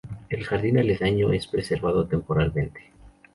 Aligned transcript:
El 0.29 0.43
jardín 0.45 0.79
aledaño 0.79 1.31
es 1.31 1.45
preservado 1.45 2.07
temporalmente. 2.07 2.91